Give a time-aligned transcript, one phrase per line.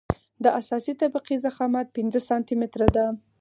[0.43, 3.07] د اساسي طبقې ضخامت پنځه سانتي متره دی